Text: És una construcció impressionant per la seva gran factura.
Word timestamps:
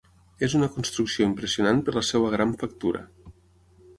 És 0.45 0.53
una 0.59 0.69
construcció 0.77 1.27
impressionant 1.31 1.83
per 1.89 1.95
la 1.97 2.03
seva 2.09 2.33
gran 2.37 2.57
factura. 2.65 3.05